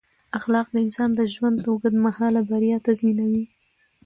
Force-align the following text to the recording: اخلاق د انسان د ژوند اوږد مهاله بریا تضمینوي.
اخلاق 0.37 0.67
د 0.71 0.75
انسان 0.85 1.09
د 1.15 1.21
ژوند 1.33 1.57
اوږد 1.67 1.95
مهاله 2.05 2.41
بریا 2.49 2.77
تضمینوي. 2.87 3.45